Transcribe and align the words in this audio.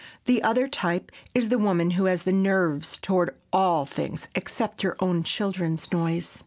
The 0.25 0.41
other 0.41 0.67
type 0.67 1.11
is 1.35 1.49
the 1.49 1.59
woman 1.59 1.91
who 1.91 2.05
has 2.05 2.25
nerves 2.25 2.97
toward 3.03 3.35
all 3.53 3.85
things 3.85 4.27
except 4.33 4.81
her 4.81 4.97
own 4.99 5.21
children's 5.21 5.91
noise. 5.91 6.39